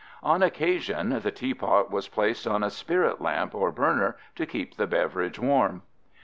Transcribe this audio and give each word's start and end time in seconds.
On 0.23 0.41
occasion 0.41 1.09
the 1.21 1.29
teapot 1.29 1.91
was 1.91 2.07
placed 2.07 2.47
on 2.47 2.63
a 2.63 2.71
spirit 2.71 3.21
lamp 3.21 3.53
or 3.53 3.71
burner 3.71 4.17
to 4.35 4.47
keep 4.47 4.73
the 4.75 4.87
beverage 4.87 5.37
warm. 5.37 5.83